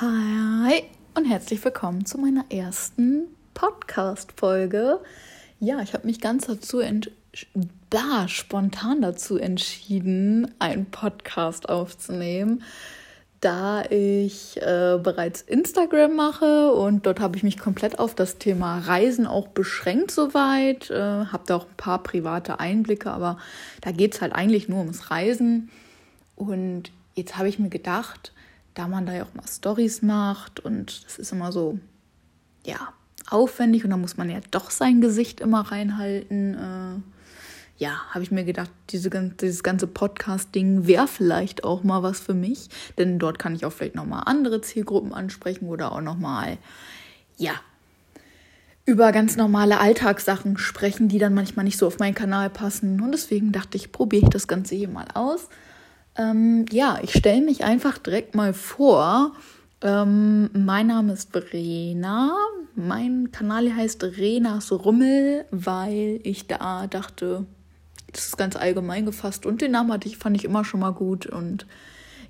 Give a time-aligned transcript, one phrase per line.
[0.00, 0.84] Hi
[1.14, 5.00] und herzlich willkommen zu meiner ersten Podcast-Folge.
[5.58, 6.80] Ja, ich habe mich ganz dazu
[7.90, 12.62] da spontan dazu entschieden, einen Podcast aufzunehmen,
[13.40, 18.78] da ich äh, bereits Instagram mache und dort habe ich mich komplett auf das Thema
[18.78, 20.90] Reisen auch beschränkt soweit.
[20.90, 23.38] Äh, habe da auch ein paar private Einblicke, aber
[23.80, 25.70] da geht es halt eigentlich nur ums Reisen.
[26.36, 28.32] Und jetzt habe ich mir gedacht,
[28.78, 31.78] da man da ja auch mal Stories macht und das ist immer so,
[32.64, 32.92] ja,
[33.28, 36.54] aufwendig und da muss man ja doch sein Gesicht immer reinhalten.
[36.54, 42.20] Äh, ja, habe ich mir gedacht, diese, dieses ganze Podcast-Ding wäre vielleicht auch mal was
[42.20, 42.68] für mich,
[42.98, 46.58] denn dort kann ich auch vielleicht nochmal andere Zielgruppen ansprechen oder auch nochmal,
[47.36, 47.54] ja,
[48.84, 53.00] über ganz normale Alltagssachen sprechen, die dann manchmal nicht so auf meinen Kanal passen.
[53.00, 55.48] Und deswegen dachte ich, probiere ich das Ganze hier mal aus.
[56.18, 59.32] Ähm, ja, ich stelle mich einfach direkt mal vor.
[59.80, 62.36] Ähm, mein Name ist Verena.
[62.74, 67.46] Mein Kanal heißt Renas Rummel, weil ich da dachte,
[68.12, 70.92] das ist ganz allgemein gefasst und den Namen hatte ich, fand ich immer schon mal
[70.92, 71.66] gut und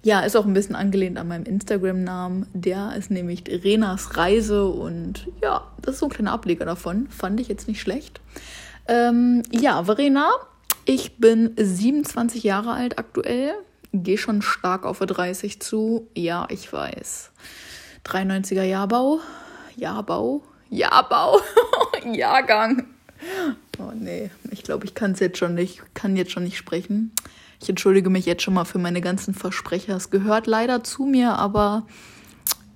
[0.02, 2.46] ja, ist auch ein bisschen angelehnt an meinem Instagram-Namen.
[2.54, 7.08] Der ist nämlich Renas Reise und ja, das ist so ein kleiner Ableger davon.
[7.08, 8.20] Fand ich jetzt nicht schlecht.
[8.86, 10.30] Ähm, ja, Verena,
[10.84, 13.54] ich bin 27 Jahre alt aktuell
[13.92, 16.08] gehe schon stark auf 30 zu.
[16.14, 17.30] Ja, ich weiß.
[18.04, 19.20] 93er Jahrbau.
[19.76, 20.42] Jahrbau.
[20.70, 21.40] Jahrbau.
[22.12, 22.86] Jahrgang.
[23.78, 27.12] Oh nee, ich glaube, ich kann es jetzt schon nicht, kann jetzt schon nicht sprechen.
[27.60, 29.96] Ich entschuldige mich jetzt schon mal für meine ganzen Versprecher.
[29.96, 31.86] Es gehört leider zu mir, aber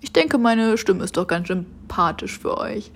[0.00, 2.90] ich denke, meine Stimme ist doch ganz sympathisch für euch.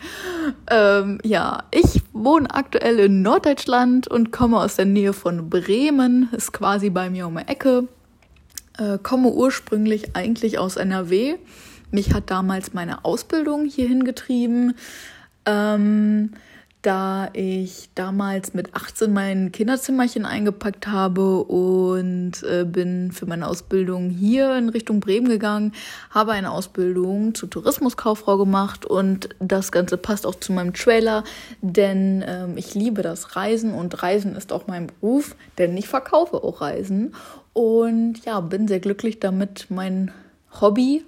[0.69, 6.29] Ähm, ja, ich wohne aktuell in Norddeutschland und komme aus der Nähe von Bremen.
[6.33, 7.87] Ist quasi bei mir um die Ecke
[8.79, 11.37] äh, komme ursprünglich eigentlich aus NRW.
[11.91, 14.75] Mich hat damals meine Ausbildung hierhin getrieben.
[15.45, 16.31] Ähm,
[16.87, 24.09] da ich damals mit 18 mein Kinderzimmerchen eingepackt habe und äh, bin für meine Ausbildung
[24.09, 25.73] hier in Richtung Bremen gegangen,
[26.11, 31.25] habe eine Ausbildung zur Tourismuskauffrau gemacht und das Ganze passt auch zu meinem Trailer,
[31.61, 36.37] denn ähm, ich liebe das Reisen und Reisen ist auch mein Beruf, denn ich verkaufe
[36.37, 37.17] auch Reisen
[37.57, 40.13] und ja, bin sehr glücklich damit, mein
[40.61, 41.03] Hobby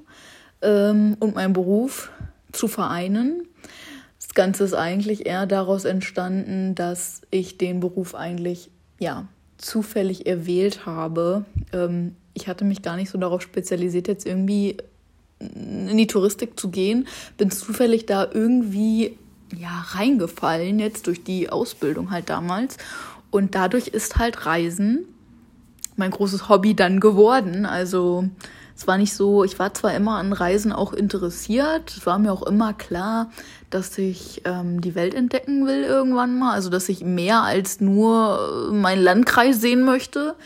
[0.63, 2.11] ähm, und meinen Beruf
[2.53, 3.47] zu vereinen.
[4.19, 9.29] Das Ganze ist eigentlich eher daraus entstanden, dass ich den Beruf eigentlich ja
[9.59, 11.45] zufällig erwählt habe.
[11.75, 14.79] Ähm, ich hatte mich gar nicht so darauf spezialisiert, jetzt irgendwie
[15.41, 17.07] in die Touristik zu gehen.
[17.37, 19.19] Bin zufällig da irgendwie
[19.55, 22.79] ja reingefallen jetzt durch die Ausbildung halt damals
[23.31, 25.05] und dadurch ist halt Reisen
[25.99, 27.67] mein großes Hobby dann geworden.
[27.67, 28.29] Also
[28.77, 32.33] es war nicht so, ich war zwar immer an Reisen auch interessiert, es war mir
[32.33, 33.31] auch immer klar,
[33.71, 38.71] dass ich ähm, die Welt entdecken will irgendwann mal, also dass ich mehr als nur
[38.73, 40.37] meinen Landkreis sehen möchte.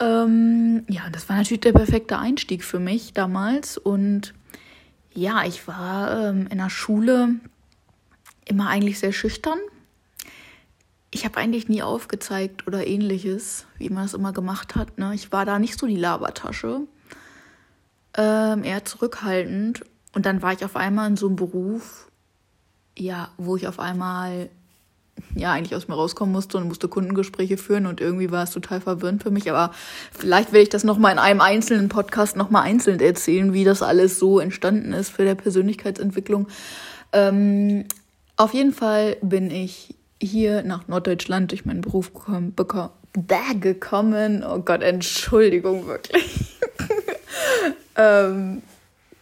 [0.00, 4.34] Ähm, ja, das war natürlich der perfekte Einstieg für mich damals und
[5.14, 7.36] ja, ich war ähm, in der Schule
[8.44, 9.58] immer eigentlich sehr schüchtern.
[11.14, 14.98] Ich habe eigentlich nie aufgezeigt oder ähnliches, wie man das immer gemacht hat.
[14.98, 15.12] Ne?
[15.14, 16.80] Ich war da nicht so die Labertasche
[18.16, 19.82] ähm, eher zurückhaltend.
[20.14, 22.10] Und dann war ich auf einmal in so einem Beruf,
[22.96, 24.48] ja, wo ich auf einmal
[25.34, 28.80] ja eigentlich aus mir rauskommen musste und musste Kundengespräche führen und irgendwie war es total
[28.80, 29.50] verwirrend für mich.
[29.50, 29.74] Aber
[30.10, 34.18] vielleicht werde ich das nochmal in einem einzelnen Podcast nochmal einzeln erzählen, wie das alles
[34.18, 36.48] so entstanden ist für der Persönlichkeitsentwicklung.
[37.12, 37.84] Ähm,
[38.36, 42.54] auf jeden Fall bin ich hier nach Norddeutschland durch meinen Beruf gekommen,
[43.54, 44.44] gekommen.
[44.44, 46.58] Oh Gott, Entschuldigung, wirklich.
[47.96, 48.62] ähm,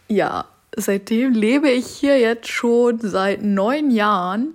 [0.07, 0.45] ja,
[0.75, 4.53] seitdem lebe ich hier jetzt schon seit neun Jahren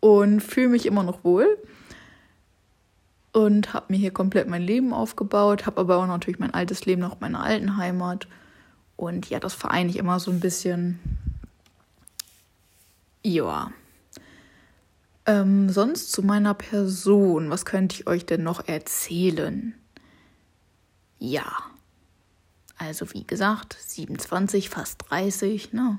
[0.00, 1.58] und fühle mich immer noch wohl.
[3.32, 7.02] Und habe mir hier komplett mein Leben aufgebaut, habe aber auch natürlich mein altes Leben
[7.02, 8.26] noch meine alten Heimat.
[8.96, 10.98] Und ja, das vereine ich immer so ein bisschen.
[13.22, 13.70] Ja.
[15.26, 19.74] Ähm, sonst zu meiner Person, was könnte ich euch denn noch erzählen?
[21.18, 21.46] Ja.
[22.78, 25.98] Also wie gesagt, 27, fast 30, ne?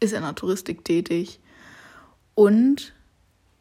[0.00, 1.40] Ist in der Touristik tätig
[2.34, 2.92] und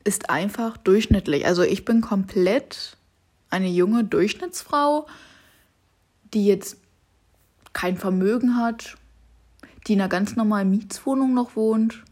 [0.04, 1.46] ist einfach durchschnittlich.
[1.46, 2.98] Also ich bin komplett
[3.50, 5.08] eine junge Durchschnittsfrau,
[6.34, 6.78] die jetzt
[7.74, 8.98] kein Vermögen hat,
[9.88, 12.04] die in einer ganz normalen Mietswohnung noch wohnt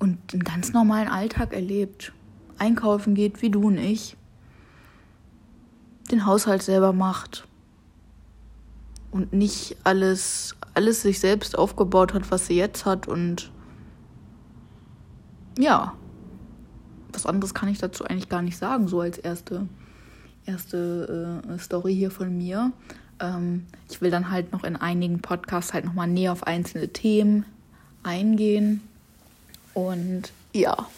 [0.00, 2.12] und einen ganz normalen Alltag erlebt.
[2.58, 4.16] Einkaufen geht wie du und ich.
[6.10, 7.46] Den Haushalt selber macht
[9.12, 13.08] und nicht alles alles sich selbst aufgebaut hat, was sie jetzt hat.
[13.08, 13.50] Und
[15.58, 15.94] ja,
[17.12, 19.68] was anderes kann ich dazu eigentlich gar nicht sagen, so als erste,
[20.46, 22.72] erste äh, Story hier von mir.
[23.20, 27.44] Ähm, ich will dann halt noch in einigen Podcasts halt nochmal näher auf einzelne Themen
[28.02, 28.82] eingehen.
[29.74, 30.88] Und ja.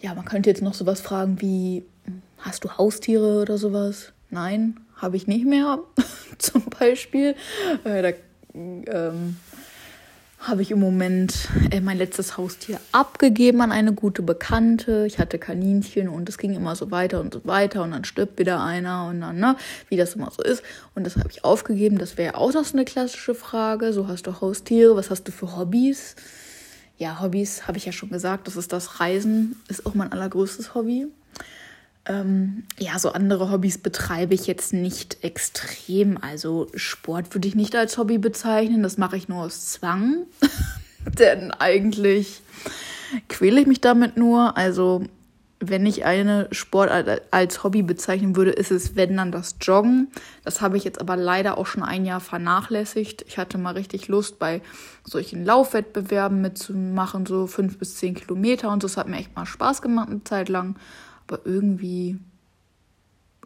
[0.00, 1.84] Ja, man könnte jetzt noch sowas fragen wie,
[2.38, 4.12] hast du Haustiere oder sowas?
[4.30, 5.78] Nein, habe ich nicht mehr,
[6.38, 7.34] zum Beispiel.
[7.84, 8.12] Äh, da
[8.54, 9.36] ähm,
[10.40, 15.04] habe ich im Moment äh, mein letztes Haustier abgegeben an eine gute Bekannte.
[15.06, 18.38] Ich hatte Kaninchen und es ging immer so weiter und so weiter und dann stirbt
[18.38, 19.56] wieder einer und dann, ne,
[19.90, 20.62] wie das immer so ist.
[20.94, 21.98] Und das habe ich aufgegeben.
[21.98, 23.92] Das wäre auch noch so eine klassische Frage.
[23.92, 26.16] So hast du Haustiere, was hast du für Hobbys?
[27.00, 30.74] Ja, Hobbys habe ich ja schon gesagt, das ist das Reisen, ist auch mein allergrößtes
[30.74, 31.06] Hobby.
[32.04, 36.18] Ähm, ja, so andere Hobbys betreibe ich jetzt nicht extrem.
[36.18, 38.82] Also Sport würde ich nicht als Hobby bezeichnen.
[38.82, 40.26] Das mache ich nur aus Zwang.
[41.18, 42.42] Denn eigentlich
[43.28, 44.58] quäle ich mich damit nur.
[44.58, 45.02] Also
[45.60, 50.08] wenn ich eine Sportart als Hobby bezeichnen würde, ist es, wenn dann das Joggen.
[50.42, 53.24] Das habe ich jetzt aber leider auch schon ein Jahr vernachlässigt.
[53.28, 54.62] Ich hatte mal richtig Lust, bei
[55.04, 59.82] solchen Laufwettbewerben mitzumachen, so fünf bis zehn Kilometer und das hat mir echt mal Spaß
[59.82, 60.76] gemacht eine Zeit lang
[61.30, 62.18] aber irgendwie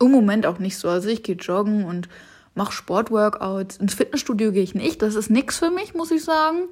[0.01, 0.89] im Moment auch nicht so.
[0.89, 2.09] Also ich gehe joggen und
[2.55, 3.77] mache Sportworkouts.
[3.77, 5.03] Ins Fitnessstudio gehe ich nicht.
[5.03, 6.65] Das ist nichts für mich, muss ich sagen.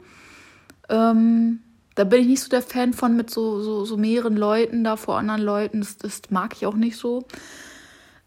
[0.88, 1.60] Ähm,
[1.94, 4.96] da bin ich nicht so der Fan von mit so, so, so mehreren Leuten da
[4.96, 5.80] vor anderen Leuten.
[5.80, 7.24] Das, das mag ich auch nicht so.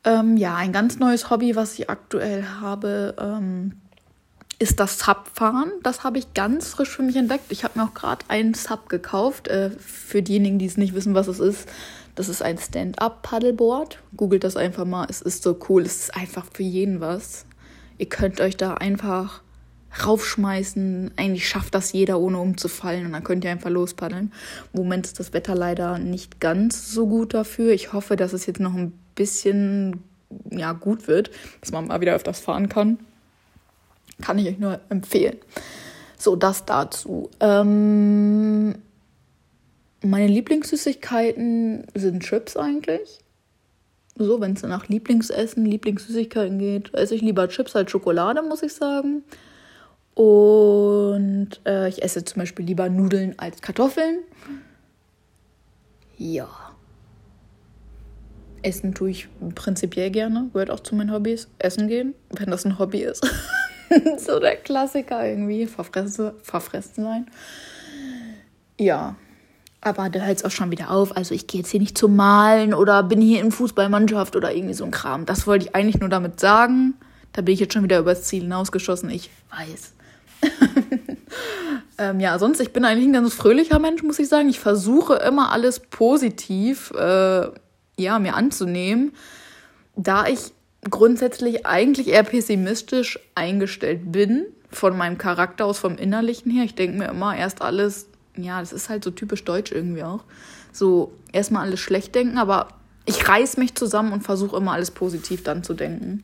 [0.04, 3.74] Ähm, ja, ein ganz neues Hobby, was ich aktuell habe, ähm,
[4.60, 5.72] ist das Subfahren.
[5.84, 7.46] Das habe ich ganz frisch für mich entdeckt.
[7.50, 9.48] Ich habe mir auch gerade einen Sub gekauft.
[9.48, 11.68] Äh, für diejenigen, die es nicht wissen, was es ist.
[12.14, 14.00] Das ist ein Stand-up-Paddleboard.
[14.16, 15.08] Googelt das einfach mal.
[15.10, 15.82] Es ist so cool.
[15.82, 17.46] Es ist einfach für jeden was.
[17.98, 19.42] Ihr könnt euch da einfach
[20.04, 21.12] raufschmeißen.
[21.16, 23.06] Eigentlich schafft das jeder, ohne umzufallen.
[23.06, 24.32] Und dann könnt ihr einfach lospaddeln.
[24.74, 27.72] Im Moment ist das Wetter leider nicht ganz so gut dafür.
[27.72, 30.04] Ich hoffe, dass es jetzt noch ein bisschen
[30.52, 31.32] ja, gut wird,
[31.62, 33.00] dass man mal wieder öfters fahren kann.
[34.22, 35.38] Kann ich euch nur empfehlen.
[36.18, 37.30] So, das dazu.
[37.40, 38.76] Ähm,
[40.02, 43.20] meine Lieblingssüßigkeiten sind Chips eigentlich.
[44.18, 48.74] So, wenn es nach Lieblingsessen, Lieblingssüßigkeiten geht, esse ich lieber Chips als Schokolade, muss ich
[48.74, 49.24] sagen.
[50.16, 54.20] Und äh, ich esse zum Beispiel lieber Nudeln als Kartoffeln.
[56.18, 56.48] Ja.
[58.62, 61.50] Essen tue ich prinzipiell gerne, gehört auch zu meinen Hobbys.
[61.60, 63.24] Essen gehen, wenn das ein Hobby ist.
[64.18, 67.26] so der Klassiker irgendwie, verfressen, verfressen sein.
[68.80, 69.16] Ja,
[69.82, 71.16] aber da hört es auch schon wieder auf.
[71.16, 74.74] Also ich gehe jetzt hier nicht zum Malen oder bin hier in Fußballmannschaft oder irgendwie
[74.74, 75.26] so ein Kram.
[75.26, 76.96] Das wollte ich eigentlich nur damit sagen.
[77.34, 79.10] Da bin ich jetzt schon wieder übers Ziel hinausgeschossen.
[79.10, 79.95] Ich weiß.
[81.98, 84.50] ähm, ja, sonst, ich bin eigentlich ein ganz fröhlicher Mensch, muss ich sagen.
[84.50, 87.48] Ich versuche immer alles positiv äh,
[87.98, 89.14] ja, mir anzunehmen,
[89.96, 90.54] da ich
[90.90, 96.66] grundsätzlich eigentlich eher pessimistisch eingestellt bin, von meinem Charakter aus, vom Innerlichen her.
[96.66, 98.08] Ich denke mir immer erst alles
[98.38, 100.24] ja, das ist halt so typisch deutsch irgendwie auch.
[100.72, 102.68] So erstmal alles schlecht denken, aber
[103.06, 106.24] ich reiß mich zusammen und versuche immer alles positiv dann zu denken.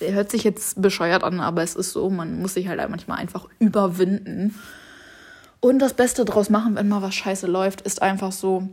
[0.00, 3.48] Hört sich jetzt bescheuert an, aber es ist so, man muss sich halt manchmal einfach
[3.58, 4.54] überwinden.
[5.60, 8.68] Und das Beste draus machen, wenn mal was scheiße läuft, ist einfach so.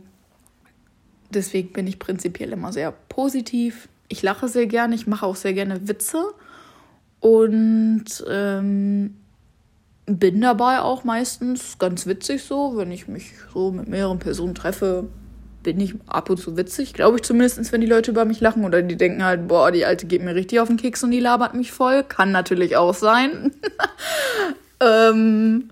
[1.30, 3.88] Deswegen bin ich prinzipiell immer sehr positiv.
[4.08, 6.24] Ich lache sehr gerne, ich mache auch sehr gerne Witze.
[7.18, 9.16] Und ähm,
[10.06, 15.08] bin dabei auch meistens ganz witzig so, wenn ich mich so mit mehreren Personen treffe,
[15.66, 18.64] bin ich ab und zu witzig, glaube ich zumindest, wenn die Leute über mich lachen
[18.64, 21.18] oder die denken halt, boah, die Alte geht mir richtig auf den Keks und die
[21.18, 22.04] labert mich voll.
[22.04, 23.50] Kann natürlich auch sein.
[24.80, 25.70] ähm,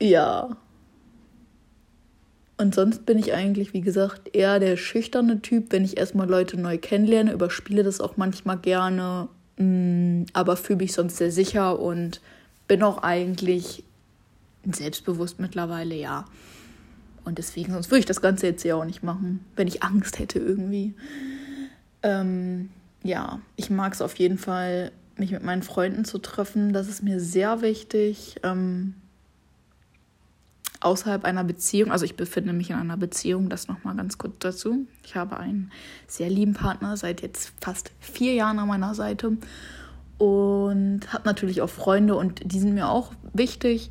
[0.00, 0.56] ja.
[2.56, 5.72] Und sonst bin ich eigentlich, wie gesagt, eher der schüchterne Typ.
[5.72, 9.28] Wenn ich erstmal Leute neu kennenlerne, überspiele das auch manchmal gerne.
[9.56, 12.20] Mm, aber fühle mich sonst sehr sicher und
[12.68, 13.82] bin auch eigentlich
[14.64, 16.26] selbstbewusst mittlerweile, ja.
[17.24, 20.18] Und deswegen, sonst würde ich das Ganze jetzt ja auch nicht machen, wenn ich Angst
[20.18, 20.94] hätte irgendwie.
[22.02, 22.70] Ähm,
[23.02, 26.72] ja, ich mag es auf jeden Fall, mich mit meinen Freunden zu treffen.
[26.72, 28.36] Das ist mir sehr wichtig.
[28.42, 28.94] Ähm,
[30.84, 34.86] außerhalb einer Beziehung, also ich befinde mich in einer Beziehung, das nochmal ganz kurz dazu.
[35.02, 35.70] Ich habe einen
[36.06, 39.38] sehr lieben Partner seit jetzt fast vier Jahren an meiner Seite
[40.18, 43.88] und habe natürlich auch Freunde und die sind mir auch wichtig.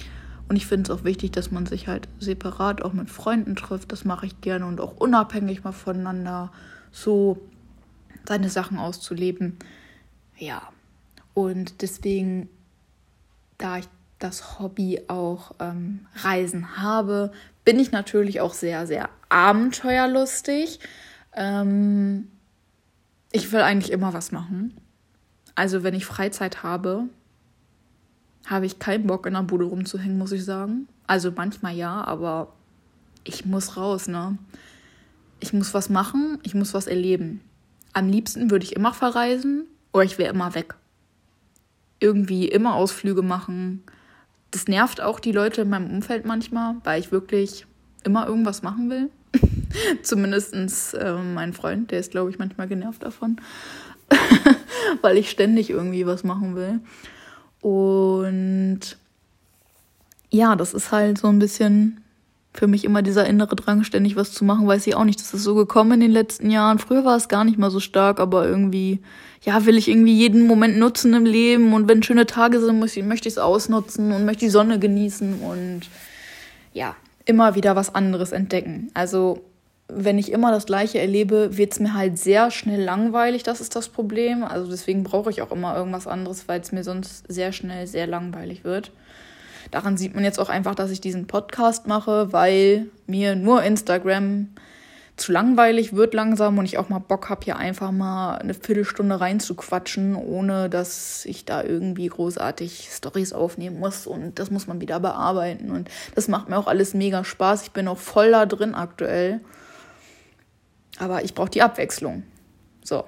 [0.49, 3.91] Und ich finde es auch wichtig, dass man sich halt separat auch mit Freunden trifft.
[3.91, 6.51] Das mache ich gerne und auch unabhängig mal voneinander
[6.91, 7.39] so
[8.27, 9.57] seine Sachen auszuleben.
[10.37, 10.61] Ja,
[11.33, 12.49] und deswegen
[13.57, 13.87] da ich
[14.19, 17.31] das Hobby auch ähm, Reisen habe,
[17.65, 20.79] bin ich natürlich auch sehr, sehr abenteuerlustig.
[21.33, 22.29] Ähm,
[23.31, 24.75] ich will eigentlich immer was machen.
[25.55, 27.05] Also wenn ich Freizeit habe,
[28.45, 30.87] habe ich keinen Bock in der Bude rumzuhängen, muss ich sagen.
[31.07, 32.53] Also manchmal ja, aber
[33.23, 34.37] ich muss raus, ne?
[35.39, 37.41] Ich muss was machen, ich muss was erleben.
[37.93, 40.75] Am liebsten würde ich immer verreisen oder ich wäre immer weg.
[41.99, 43.83] Irgendwie immer Ausflüge machen.
[44.51, 47.65] Das nervt auch die Leute in meinem Umfeld manchmal, weil ich wirklich
[48.03, 49.09] immer irgendwas machen will.
[50.03, 50.53] Zumindest
[50.93, 53.37] äh, mein Freund, der ist, glaube ich, manchmal genervt davon,
[55.01, 56.79] weil ich ständig irgendwie was machen will.
[57.63, 58.97] Und
[60.29, 62.01] ja, das ist halt so ein bisschen
[62.53, 65.19] für mich immer dieser innere Drang, ständig was zu machen, weiß ich auch nicht.
[65.19, 66.77] Das ist so gekommen in den letzten Jahren.
[66.77, 68.99] Früher war es gar nicht mal so stark, aber irgendwie,
[69.43, 72.97] ja, will ich irgendwie jeden Moment nutzen im Leben und wenn schöne Tage sind, muss
[72.97, 75.83] ich, möchte ich es ausnutzen und möchte die Sonne genießen und
[76.73, 78.91] ja, immer wieder was anderes entdecken.
[78.93, 79.41] Also,
[79.87, 83.43] wenn ich immer das Gleiche erlebe, wird es mir halt sehr schnell langweilig.
[83.43, 84.43] Das ist das Problem.
[84.43, 88.07] Also, deswegen brauche ich auch immer irgendwas anderes, weil es mir sonst sehr schnell sehr
[88.07, 88.91] langweilig wird.
[89.71, 94.49] Daran sieht man jetzt auch einfach, dass ich diesen Podcast mache, weil mir nur Instagram
[95.15, 99.19] zu langweilig wird langsam und ich auch mal Bock habe, hier einfach mal eine Viertelstunde
[99.19, 104.99] reinzuquatschen, ohne dass ich da irgendwie großartig Stories aufnehmen muss und das muss man wieder
[104.99, 107.63] bearbeiten und das macht mir auch alles mega Spaß.
[107.63, 109.41] Ich bin auch voll da drin aktuell.
[110.99, 112.23] Aber ich brauche die Abwechslung.
[112.83, 113.05] So,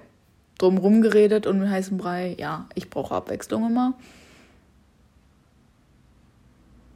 [0.57, 3.93] drumrum geredet und mit heißem Brei, ja, ich brauche Abwechslung immer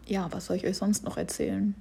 [0.09, 1.75] ja, was soll ich euch sonst noch erzählen?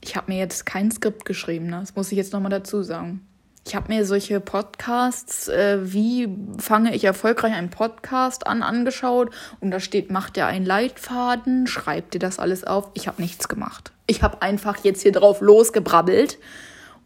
[0.00, 1.80] Ich habe mir jetzt kein Skript geschrieben, ne?
[1.80, 3.26] das muss ich jetzt nochmal dazu sagen.
[3.64, 9.70] Ich habe mir solche Podcasts, äh, wie fange ich erfolgreich einen Podcast an, angeschaut und
[9.70, 12.90] da steht, macht ihr einen Leitfaden, schreibt ihr das alles auf.
[12.94, 13.92] Ich habe nichts gemacht.
[14.08, 16.38] Ich habe einfach jetzt hier drauf losgebrabbelt,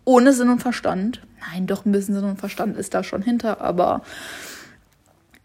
[0.07, 1.21] ohne Sinn und Verstand.
[1.53, 4.01] Nein, doch ein bisschen Sinn und Verstand ist da schon hinter, aber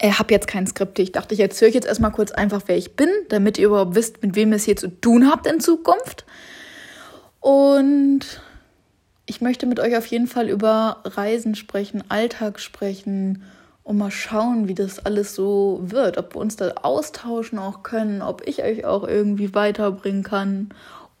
[0.00, 0.98] ich habe jetzt kein Skript.
[0.98, 3.94] Ich dachte, ich erzähle euch jetzt erstmal kurz einfach, wer ich bin, damit ihr überhaupt
[3.94, 6.24] wisst, mit wem ihr es hier zu tun habt in Zukunft.
[7.40, 8.40] Und
[9.26, 13.42] ich möchte mit euch auf jeden Fall über Reisen sprechen, Alltag sprechen
[13.82, 16.18] und mal schauen, wie das alles so wird.
[16.18, 20.70] Ob wir uns da austauschen auch können, ob ich euch auch irgendwie weiterbringen kann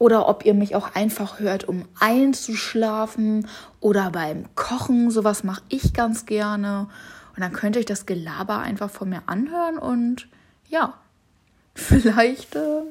[0.02, 3.46] oder ob ihr mich auch einfach hört, um einzuschlafen
[3.78, 5.12] oder beim Kochen.
[5.12, 6.88] Sowas mache ich ganz gerne.
[7.36, 10.26] Und dann könnt ihr euch das Gelaber einfach von mir anhören und
[10.68, 10.94] ja,
[11.76, 12.82] vielleicht äh,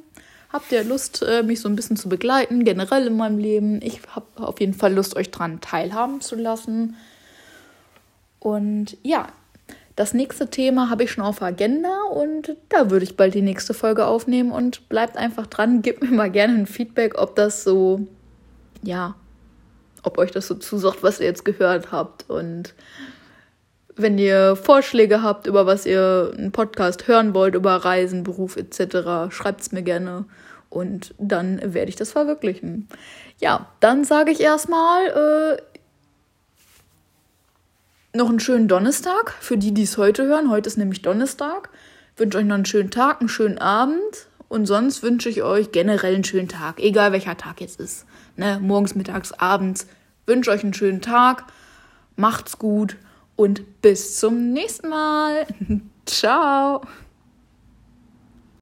[0.53, 3.81] habt ihr Lust, äh, mich so ein bisschen zu begleiten, generell in meinem Leben.
[3.81, 6.95] Ich habe auf jeden Fall Lust, euch daran teilhaben zu lassen.
[8.39, 9.27] Und ja,
[10.01, 13.75] das nächste Thema habe ich schon auf Agenda und da würde ich bald die nächste
[13.75, 18.07] Folge aufnehmen und bleibt einfach dran, gebt mir mal gerne ein Feedback, ob das so,
[18.81, 19.13] ja,
[20.01, 22.73] ob euch das so zusagt, was ihr jetzt gehört habt und
[23.95, 29.31] wenn ihr Vorschläge habt, über was ihr einen Podcast hören wollt, über Reisen, Beruf etc.,
[29.31, 30.25] schreibt es mir gerne
[30.71, 32.89] und dann werde ich das verwirklichen.
[33.39, 35.70] Ja, dann sage ich erstmal äh,
[38.13, 40.49] noch einen schönen Donnerstag für die, die es heute hören.
[40.49, 41.69] Heute ist nämlich Donnerstag.
[42.13, 45.71] Ich wünsche euch noch einen schönen Tag, einen schönen Abend und sonst wünsche ich euch
[45.71, 48.05] generell einen schönen Tag, egal welcher Tag jetzt ist.
[48.35, 48.59] Ne?
[48.61, 49.87] Morgens, mittags, abends.
[50.25, 51.45] Wünsche euch einen schönen Tag.
[52.15, 52.97] Macht's gut
[53.35, 55.47] und bis zum nächsten Mal.
[56.05, 56.81] Ciao.